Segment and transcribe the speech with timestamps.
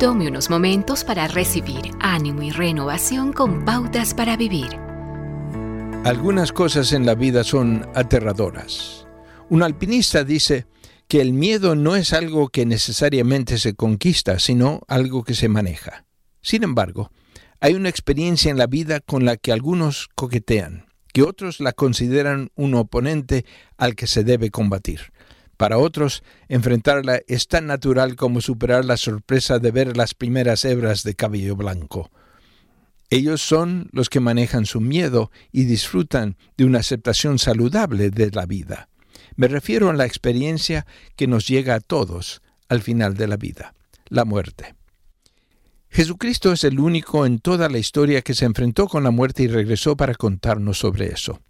[0.00, 4.78] Tome unos momentos para recibir ánimo y renovación con pautas para vivir.
[6.06, 9.06] Algunas cosas en la vida son aterradoras.
[9.50, 10.64] Un alpinista dice
[11.06, 16.06] que el miedo no es algo que necesariamente se conquista, sino algo que se maneja.
[16.40, 17.10] Sin embargo,
[17.60, 22.48] hay una experiencia en la vida con la que algunos coquetean, que otros la consideran
[22.54, 23.44] un oponente
[23.76, 25.12] al que se debe combatir.
[25.60, 31.02] Para otros, enfrentarla es tan natural como superar la sorpresa de ver las primeras hebras
[31.02, 32.10] de cabello blanco.
[33.10, 38.46] Ellos son los que manejan su miedo y disfrutan de una aceptación saludable de la
[38.46, 38.88] vida.
[39.36, 42.40] Me refiero a la experiencia que nos llega a todos
[42.70, 43.74] al final de la vida,
[44.08, 44.74] la muerte.
[45.90, 49.48] Jesucristo es el único en toda la historia que se enfrentó con la muerte y
[49.48, 51.42] regresó para contarnos sobre eso.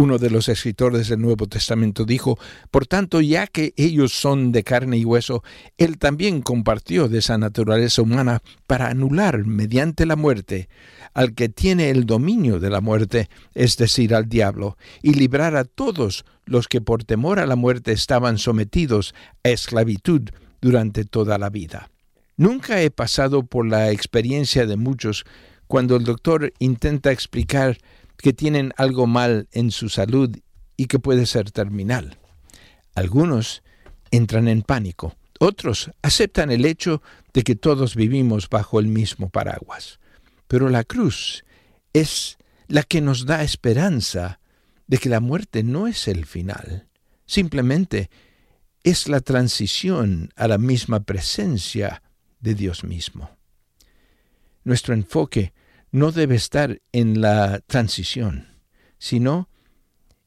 [0.00, 2.38] Uno de los escritores del Nuevo Testamento dijo,
[2.70, 5.44] Por tanto, ya que ellos son de carne y hueso,
[5.76, 10.70] Él también compartió de esa naturaleza humana para anular mediante la muerte
[11.12, 15.64] al que tiene el dominio de la muerte, es decir, al diablo, y librar a
[15.64, 19.14] todos los que por temor a la muerte estaban sometidos
[19.44, 20.30] a esclavitud
[20.62, 21.90] durante toda la vida.
[22.38, 25.26] Nunca he pasado por la experiencia de muchos
[25.66, 27.76] cuando el doctor intenta explicar
[28.20, 30.36] que tienen algo mal en su salud
[30.76, 32.18] y que puede ser terminal.
[32.94, 33.62] Algunos
[34.10, 40.00] entran en pánico, otros aceptan el hecho de que todos vivimos bajo el mismo paraguas.
[40.48, 41.44] Pero la cruz
[41.92, 44.40] es la que nos da esperanza
[44.86, 46.88] de que la muerte no es el final,
[47.26, 48.10] simplemente
[48.82, 52.02] es la transición a la misma presencia
[52.40, 53.30] de Dios mismo.
[54.64, 55.52] Nuestro enfoque
[55.92, 58.58] no debe estar en la transición,
[58.98, 59.48] sino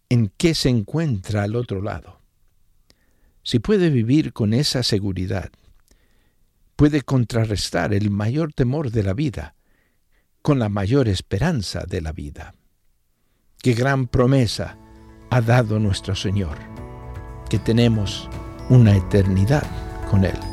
[0.10, 2.22] en qué se encuentra al otro lado.
[3.44, 5.52] Si puede vivir con esa seguridad,
[6.76, 9.56] puede contrarrestar el mayor temor de la vida
[10.42, 12.54] con la mayor esperanza de la vida.
[13.62, 14.78] Qué gran promesa
[15.30, 16.58] ha dado nuestro Señor,
[17.50, 18.30] que tenemos
[18.70, 19.64] una eternidad
[20.12, 20.53] con Él.